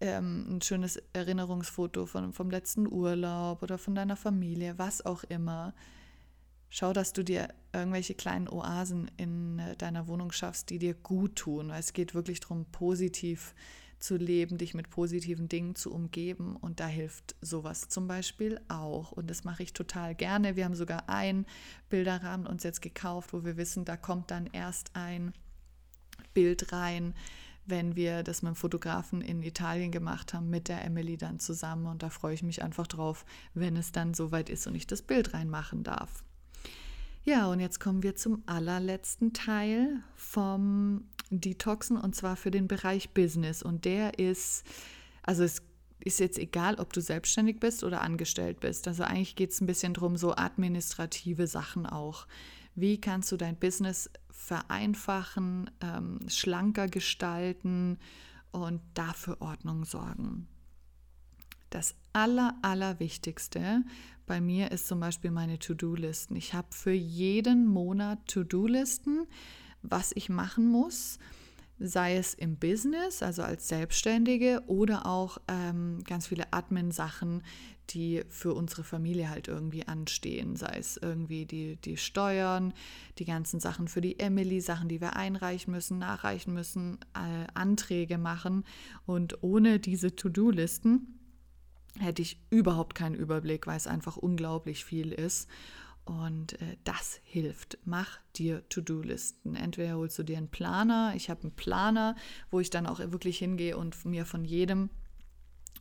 [0.00, 5.74] Ähm, ein schönes Erinnerungsfoto von, vom letzten Urlaub oder von deiner Familie, was auch immer.
[6.74, 11.36] Schau, dass du dir irgendwelche kleinen Oasen in äh, deiner Wohnung schaffst, die dir gut
[11.36, 11.68] tun.
[11.68, 13.54] Es geht wirklich darum, positiv
[13.98, 16.56] zu leben, dich mit positiven Dingen zu umgeben.
[16.56, 19.12] Und da hilft sowas zum Beispiel auch.
[19.12, 20.56] Und das mache ich total gerne.
[20.56, 21.44] Wir haben sogar einen
[21.90, 25.34] Bilderrahmen uns jetzt gekauft, wo wir wissen, da kommt dann erst ein
[26.32, 27.12] Bild rein,
[27.66, 31.84] wenn wir das mit dem Fotografen in Italien gemacht haben, mit der Emily dann zusammen.
[31.84, 35.02] Und da freue ich mich einfach drauf, wenn es dann soweit ist und ich das
[35.02, 36.24] Bild reinmachen darf.
[37.24, 43.10] Ja, und jetzt kommen wir zum allerletzten Teil vom Detoxen und zwar für den Bereich
[43.10, 43.62] Business.
[43.62, 44.64] Und der ist,
[45.22, 45.62] also es
[46.00, 48.88] ist jetzt egal, ob du selbstständig bist oder angestellt bist.
[48.88, 52.26] Also eigentlich geht es ein bisschen darum, so administrative Sachen auch.
[52.74, 57.98] Wie kannst du dein Business vereinfachen, ähm, schlanker gestalten
[58.50, 60.48] und dafür Ordnung sorgen?
[61.72, 63.82] Das Aller, Allerwichtigste
[64.26, 66.36] bei mir ist zum Beispiel meine To-Do-Listen.
[66.36, 69.26] Ich habe für jeden Monat To-Do-Listen,
[69.80, 71.18] was ich machen muss,
[71.78, 77.42] sei es im Business, also als Selbstständige oder auch ähm, ganz viele Admin-Sachen,
[77.88, 82.74] die für unsere Familie halt irgendwie anstehen, sei es irgendwie die, die Steuern,
[83.18, 88.18] die ganzen Sachen für die Emily, Sachen, die wir einreichen müssen, nachreichen müssen, äh, Anträge
[88.18, 88.64] machen.
[89.06, 91.18] Und ohne diese To-Do-Listen
[91.98, 95.48] hätte ich überhaupt keinen Überblick, weil es einfach unglaublich viel ist.
[96.04, 97.78] Und äh, das hilft.
[97.84, 99.54] Mach dir To-Do-Listen.
[99.54, 101.12] Entweder holst du dir einen Planer.
[101.14, 102.16] Ich habe einen Planer,
[102.50, 104.90] wo ich dann auch wirklich hingehe und mir von jedem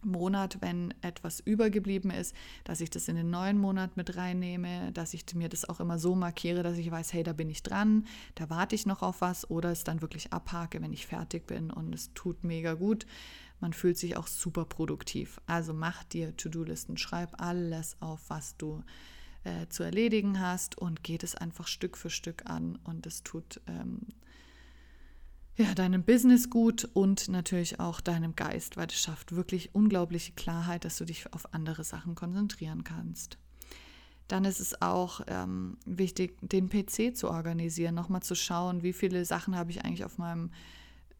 [0.04, 5.14] Monat, wenn etwas übergeblieben ist, dass ich das in den neuen Monat mit reinnehme, dass
[5.14, 8.06] ich mir das auch immer so markiere, dass ich weiß, hey, da bin ich dran,
[8.36, 11.72] da warte ich noch auf was oder es dann wirklich abhake, wenn ich fertig bin
[11.72, 13.06] und es tut mega gut.
[13.62, 15.40] Man fühlt sich auch super produktiv.
[15.46, 18.84] Also mach dir To-Do-Listen, schreib alles auf, was du
[19.44, 23.62] äh, zu erledigen hast und geht es einfach Stück für Stück an und es tut
[23.68, 24.02] ähm,
[25.56, 30.86] ja, deinem Business gut und natürlich auch deinem Geist, weil es schafft wirklich unglaubliche Klarheit,
[30.86, 33.38] dass du dich auf andere Sachen konzentrieren kannst.
[34.28, 39.26] Dann ist es auch ähm, wichtig, den PC zu organisieren, nochmal zu schauen, wie viele
[39.26, 40.52] Sachen habe ich eigentlich auf meinem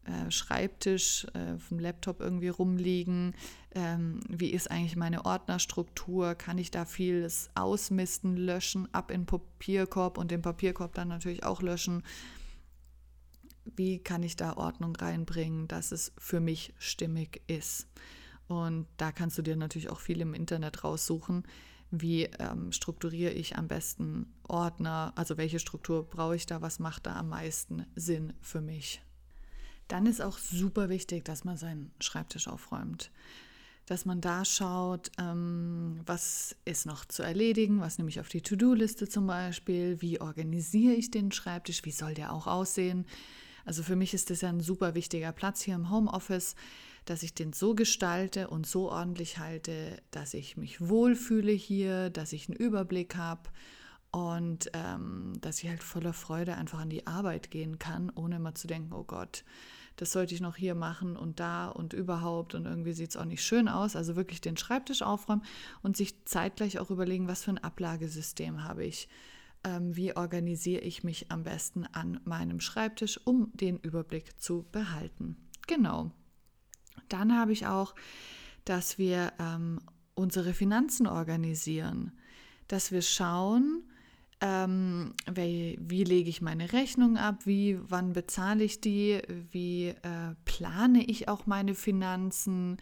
[0.04, 3.34] äh, Schreibtisch, äh, dem Laptop irgendwie rumliegen.
[3.72, 6.34] Ähm, wie ist eigentlich meine Ordnerstruktur?
[6.34, 11.62] Kann ich da vieles ausmisten, löschen, ab in Papierkorb und den Papierkorb dann natürlich auch
[11.62, 12.02] löschen?
[13.64, 17.86] Wie kann ich da Ordnung reinbringen, dass es für mich stimmig ist?
[18.48, 21.44] Und da kannst du dir natürlich auch viel im Internet raussuchen.
[21.92, 25.12] Wie ähm, strukturiere ich am besten Ordner?
[25.14, 26.60] Also welche Struktur brauche ich da?
[26.60, 29.00] Was macht da am meisten Sinn für mich?
[29.92, 33.10] Dann ist auch super wichtig, dass man seinen Schreibtisch aufräumt.
[33.84, 38.40] Dass man da schaut, ähm, was ist noch zu erledigen, was nehme ich auf die
[38.40, 43.04] To-Do-Liste zum Beispiel, wie organisiere ich den Schreibtisch, wie soll der auch aussehen.
[43.66, 46.54] Also für mich ist das ja ein super wichtiger Platz hier im Homeoffice,
[47.04, 52.32] dass ich den so gestalte und so ordentlich halte, dass ich mich wohlfühle hier, dass
[52.32, 53.50] ich einen Überblick habe
[54.10, 58.54] und ähm, dass ich halt voller Freude einfach an die Arbeit gehen kann, ohne immer
[58.54, 59.44] zu denken, oh Gott,
[59.96, 63.24] das sollte ich noch hier machen und da und überhaupt und irgendwie sieht es auch
[63.24, 63.96] nicht schön aus.
[63.96, 65.44] Also wirklich den Schreibtisch aufräumen
[65.82, 69.08] und sich zeitgleich auch überlegen, was für ein Ablagesystem habe ich.
[69.64, 75.36] Ähm, wie organisiere ich mich am besten an meinem Schreibtisch, um den Überblick zu behalten.
[75.68, 76.10] Genau.
[77.08, 77.94] Dann habe ich auch,
[78.64, 79.80] dass wir ähm,
[80.14, 82.12] unsere Finanzen organisieren,
[82.66, 83.84] dass wir schauen,
[84.42, 90.34] ähm, wie, wie, lege ich meine Rechnung ab, wie, wann bezahle ich die, wie äh,
[90.44, 92.76] plane ich auch meine Finanzen,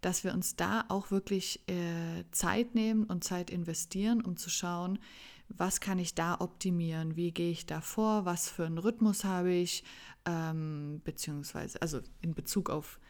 [0.00, 5.00] dass wir uns da auch wirklich äh, Zeit nehmen und Zeit investieren, um zu schauen,
[5.48, 9.52] was kann ich da optimieren, wie gehe ich da vor, was für einen Rhythmus habe
[9.52, 9.82] ich,
[10.24, 13.00] ähm, beziehungsweise also in Bezug auf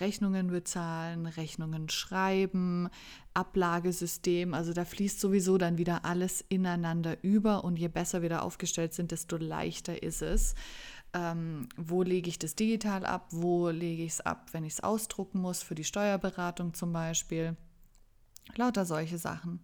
[0.00, 2.88] Rechnungen bezahlen, Rechnungen schreiben,
[3.34, 4.54] Ablagesystem.
[4.54, 8.94] Also da fließt sowieso dann wieder alles ineinander über und je besser wir da aufgestellt
[8.94, 10.54] sind, desto leichter ist es.
[11.14, 13.28] Ähm, wo lege ich das digital ab?
[13.30, 17.56] Wo lege ich es ab, wenn ich es ausdrucken muss, für die Steuerberatung zum Beispiel?
[18.56, 19.60] Lauter solche Sachen.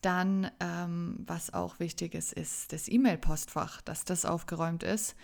[0.00, 5.16] Dann, ähm, was auch wichtig ist, ist das E-Mail-Postfach, dass das aufgeräumt ist.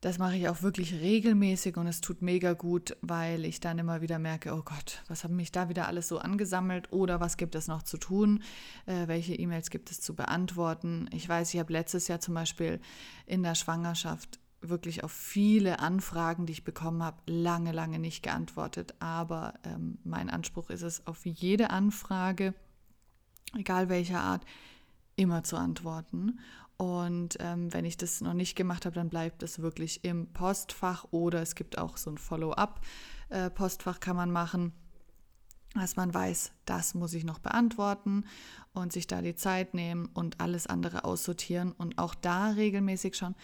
[0.00, 4.00] Das mache ich auch wirklich regelmäßig und es tut mega gut, weil ich dann immer
[4.00, 7.56] wieder merke, oh Gott, was hat mich da wieder alles so angesammelt oder was gibt
[7.56, 8.44] es noch zu tun,
[8.86, 11.08] äh, welche E-Mails gibt es zu beantworten.
[11.12, 12.80] Ich weiß, ich habe letztes Jahr zum Beispiel
[13.26, 18.94] in der Schwangerschaft wirklich auf viele Anfragen, die ich bekommen habe, lange, lange nicht geantwortet.
[19.00, 22.54] Aber ähm, mein Anspruch ist es, auf jede Anfrage,
[23.56, 24.44] egal welcher Art,
[25.16, 26.38] immer zu antworten.
[26.78, 31.06] Und ähm, wenn ich das noch nicht gemacht habe, dann bleibt es wirklich im Postfach
[31.10, 34.72] oder es gibt auch so ein Follow-up-Postfach, äh, kann man machen,
[35.74, 38.24] dass man weiß, das muss ich noch beantworten
[38.72, 43.34] und sich da die Zeit nehmen und alles andere aussortieren und auch da regelmäßig schauen,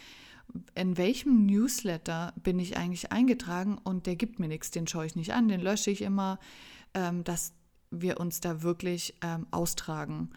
[0.77, 5.17] in welchem Newsletter bin ich eigentlich eingetragen und der gibt mir nichts, den schaue ich
[5.17, 6.39] nicht an, den lösche ich immer,
[6.95, 7.53] ähm, dass
[7.91, 10.31] wir uns da wirklich ähm, austragen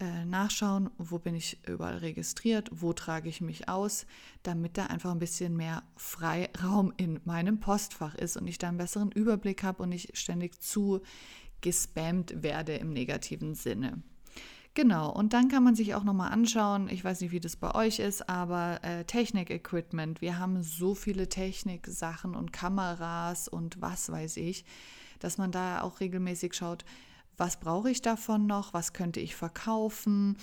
[0.00, 4.06] äh, nachschauen, wo bin ich überall registriert, wo trage ich mich aus,
[4.42, 8.78] damit da einfach ein bisschen mehr Freiraum in meinem Postfach ist und ich da einen
[8.78, 11.00] besseren Überblick habe und nicht ständig zu
[11.60, 14.02] gespammt werde im negativen Sinne.
[14.74, 17.74] Genau, und dann kann man sich auch nochmal anschauen, ich weiß nicht, wie das bei
[17.74, 24.36] euch ist, aber äh, Technik-Equipment, wir haben so viele Technik-Sachen und Kameras und was weiß
[24.36, 24.64] ich,
[25.18, 26.84] dass man da auch regelmäßig schaut,
[27.40, 30.36] was brauche ich davon noch, was könnte ich verkaufen,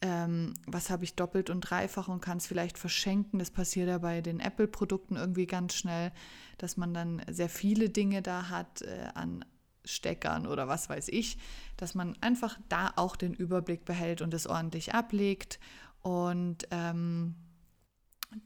[0.00, 3.40] ähm, was habe ich doppelt und dreifach und kann es vielleicht verschenken.
[3.40, 6.12] Das passiert ja bei den Apple-Produkten irgendwie ganz schnell,
[6.58, 9.44] dass man dann sehr viele Dinge da hat äh, an
[9.84, 11.38] Steckern oder was weiß ich,
[11.76, 15.58] dass man einfach da auch den Überblick behält und es ordentlich ablegt
[16.02, 17.34] und ähm,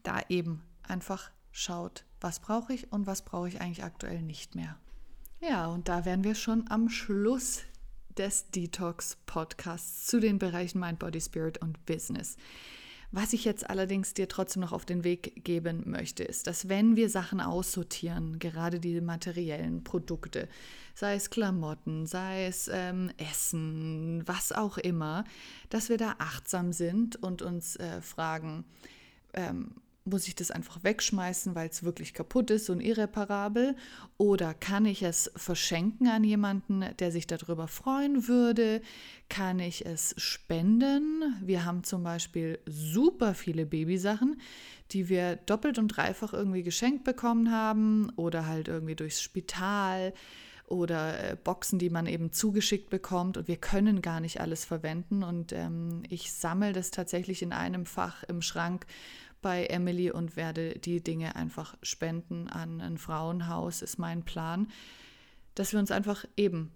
[0.01, 4.79] da eben einfach schaut, was brauche ich und was brauche ich eigentlich aktuell nicht mehr.
[5.41, 7.61] Ja, und da wären wir schon am Schluss
[8.19, 12.35] des Detox-Podcasts zu den Bereichen Mind, Body, Spirit und Business.
[13.11, 16.95] Was ich jetzt allerdings dir trotzdem noch auf den Weg geben möchte, ist, dass wenn
[16.95, 20.47] wir Sachen aussortieren, gerade die materiellen Produkte,
[20.93, 25.23] sei es Klamotten, sei es ähm, Essen, was auch immer,
[25.69, 28.65] dass wir da achtsam sind und uns äh, fragen,
[29.33, 29.71] ähm,
[30.09, 33.75] muss ich das einfach wegschmeißen, weil es wirklich kaputt ist und irreparabel?
[34.17, 38.81] Oder kann ich es verschenken an jemanden, der sich darüber freuen würde?
[39.29, 41.23] Kann ich es spenden?
[41.41, 44.41] Wir haben zum Beispiel super viele Babysachen,
[44.91, 50.13] die wir doppelt und dreifach irgendwie geschenkt bekommen haben oder halt irgendwie durchs Spital
[50.69, 55.23] oder äh, Boxen, die man eben zugeschickt bekommt und wir können gar nicht alles verwenden.
[55.23, 58.85] Und ähm, ich sammle das tatsächlich in einem Fach im Schrank
[59.41, 64.67] bei Emily und werde die Dinge einfach spenden an ein Frauenhaus, ist mein Plan.
[65.55, 66.71] Dass wir uns einfach eben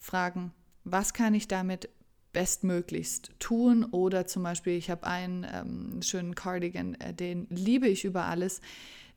[0.00, 0.52] fragen,
[0.84, 1.88] was kann ich damit
[2.32, 3.84] bestmöglichst tun?
[3.84, 8.60] Oder zum Beispiel, ich habe einen ähm, schönen Cardigan, äh, den liebe ich über alles.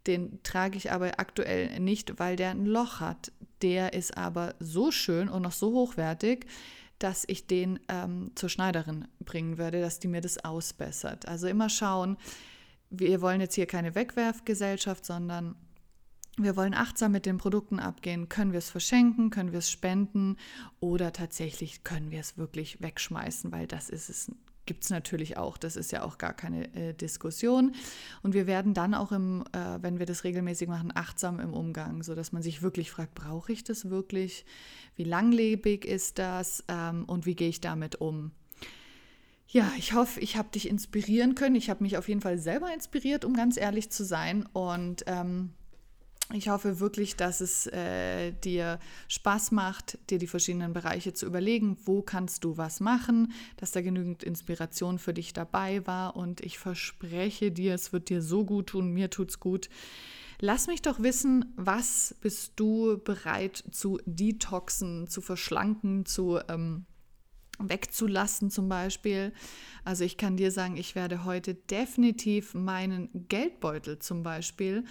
[0.05, 3.33] Den trage ich aber aktuell nicht, weil der ein Loch hat.
[3.61, 6.45] Der ist aber so schön und noch so hochwertig,
[6.99, 11.27] dass ich den ähm, zur Schneiderin bringen würde, dass die mir das ausbessert.
[11.27, 12.17] Also immer schauen,
[12.89, 15.55] wir wollen jetzt hier keine Wegwerfgesellschaft, sondern
[16.39, 18.29] wir wollen achtsam mit den Produkten abgehen.
[18.29, 19.31] Können wir es verschenken?
[19.31, 20.37] Können wir es spenden?
[20.79, 23.51] Oder tatsächlich können wir es wirklich wegschmeißen?
[23.51, 24.31] Weil das ist es,
[24.67, 25.57] gibt es natürlich auch.
[25.57, 27.73] Das ist ja auch gar keine äh, Diskussion.
[28.21, 32.03] Und wir werden dann auch, im, äh, wenn wir das regelmäßig machen, achtsam im Umgang,
[32.03, 34.45] sodass man sich wirklich fragt, brauche ich das wirklich?
[34.95, 36.63] Wie langlebig ist das?
[36.67, 38.31] Ähm, und wie gehe ich damit um?
[39.49, 41.55] Ja, ich hoffe, ich habe dich inspirieren können.
[41.55, 44.45] Ich habe mich auf jeden Fall selber inspiriert, um ganz ehrlich zu sein.
[44.51, 45.51] Und ähm,
[46.33, 51.77] ich hoffe wirklich, dass es äh, dir Spaß macht, dir die verschiedenen Bereiche zu überlegen,
[51.85, 56.17] wo kannst du was machen, dass da genügend Inspiration für dich dabei war.
[56.17, 59.69] Und ich verspreche dir, es wird dir so gut tun, mir tut's gut.
[60.41, 66.85] Lass mich doch wissen, was bist du bereit zu detoxen, zu verschlanken, zu ähm,
[67.59, 69.33] wegzulassen zum Beispiel.
[69.83, 74.83] Also ich kann dir sagen, ich werde heute definitiv meinen Geldbeutel zum Beispiel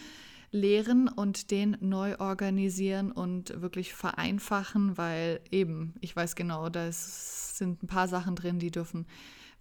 [0.51, 7.83] leeren und den neu organisieren und wirklich vereinfachen, weil eben, ich weiß genau, da sind
[7.83, 9.07] ein paar Sachen drin, die dürfen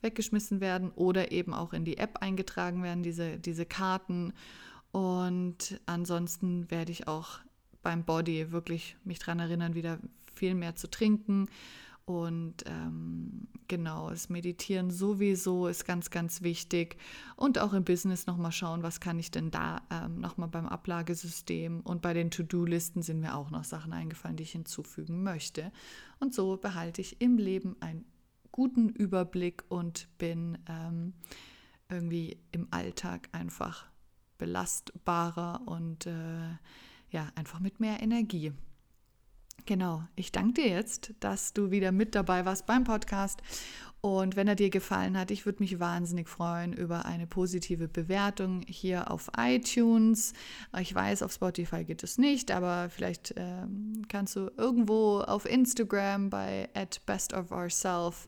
[0.01, 4.33] weggeschmissen werden oder eben auch in die App eingetragen werden, diese, diese Karten.
[4.91, 7.39] Und ansonsten werde ich auch
[7.81, 9.99] beim Body wirklich mich daran erinnern, wieder
[10.33, 11.47] viel mehr zu trinken
[12.05, 16.97] und ähm, genau, das Meditieren sowieso ist ganz, ganz wichtig.
[17.35, 21.81] Und auch im Business nochmal schauen, was kann ich denn da ähm, nochmal beim Ablagesystem
[21.81, 25.71] und bei den To-Do-Listen sind mir auch noch Sachen eingefallen, die ich hinzufügen möchte.
[26.19, 28.05] Und so behalte ich im Leben einen
[28.51, 31.13] guten Überblick und bin ähm,
[31.89, 33.87] irgendwie im Alltag einfach
[34.37, 36.49] belastbarer und äh,
[37.09, 38.53] ja, einfach mit mehr Energie.
[39.65, 43.41] Genau, ich danke dir jetzt, dass du wieder mit dabei warst beim Podcast.
[44.05, 48.61] Und wenn er dir gefallen hat, ich würde mich wahnsinnig freuen über eine positive Bewertung
[48.67, 50.33] hier auf iTunes.
[50.79, 56.29] Ich weiß, auf Spotify geht es nicht, aber vielleicht ähm, kannst du irgendwo auf Instagram
[56.29, 58.27] bei at bestofourself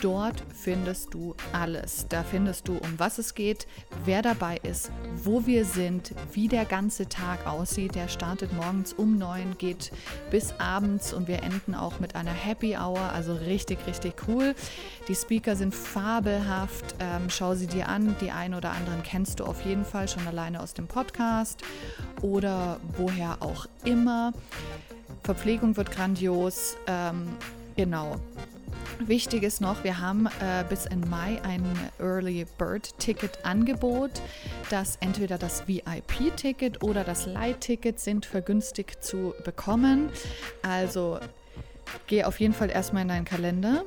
[0.00, 2.06] Dort findest du alles.
[2.08, 3.66] Da findest du, um was es geht,
[4.04, 4.92] wer dabei ist,
[5.24, 7.96] wo wir sind, wie der ganze Tag aussieht.
[7.96, 9.90] Der startet morgens um neun, geht
[10.30, 13.00] bis abends und wir enden auch mit einer Happy Hour.
[13.12, 14.54] Also richtig, richtig cool.
[15.08, 16.94] Die Speaker sind fabelhaft.
[17.00, 18.14] Ähm, schau sie dir an.
[18.20, 21.62] Die einen oder anderen kennst du auf jeden Fall schon alleine aus dem Podcast
[22.22, 24.32] oder woher auch immer.
[25.24, 26.76] Verpflegung wird grandios.
[26.86, 27.28] Ähm,
[27.74, 28.16] genau.
[29.00, 31.64] Wichtig ist noch, wir haben äh, bis in Mai ein
[31.98, 34.10] Early Bird Ticket Angebot,
[34.70, 40.10] das entweder das VIP-Ticket oder das Light-Ticket sind vergünstigt zu bekommen.
[40.62, 41.18] Also
[42.06, 43.84] geh auf jeden Fall erstmal in deinen Kalender,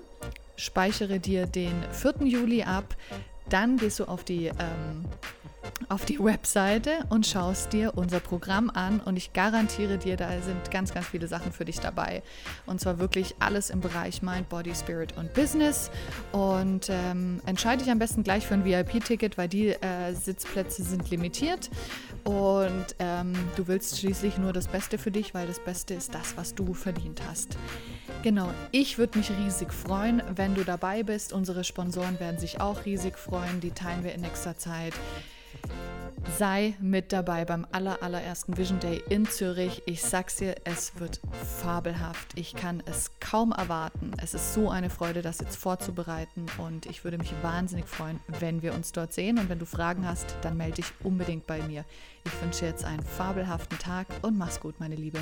[0.56, 2.26] speichere dir den 4.
[2.28, 2.96] Juli ab,
[3.50, 5.06] dann gehst du auf die ähm,
[5.90, 10.72] auf die Webseite und schaust dir unser Programm an und ich garantiere dir, da sind
[10.72, 12.24] ganz, ganz viele Sachen für dich dabei.
[12.66, 15.92] Und zwar wirklich alles im Bereich Mind, Body, Spirit und Business.
[16.32, 21.10] Und ähm, entscheide dich am besten gleich für ein VIP-Ticket, weil die äh, Sitzplätze sind
[21.10, 21.70] limitiert.
[22.24, 26.38] Und ähm, du willst schließlich nur das Beste für dich, weil das Beste ist das,
[26.38, 27.58] was du verdient hast.
[28.24, 31.34] Genau, ich würde mich riesig freuen, wenn du dabei bist.
[31.34, 33.62] Unsere Sponsoren werden sich auch riesig freuen.
[33.62, 34.94] Die teilen wir in nächster Zeit.
[36.38, 39.82] Sei mit dabei beim allerallerersten Vision Day in Zürich.
[39.86, 41.20] Ich sag's dir, es wird
[41.62, 42.28] fabelhaft.
[42.36, 44.12] Ich kann es kaum erwarten.
[44.22, 48.62] Es ist so eine Freude, das jetzt vorzubereiten und ich würde mich wahnsinnig freuen, wenn
[48.62, 49.40] wir uns dort sehen.
[49.40, 51.86] Und wenn du Fragen hast, dann melde dich unbedingt bei mir.
[52.24, 55.20] Ich wünsche jetzt einen fabelhaften Tag und mach's gut, meine Liebe.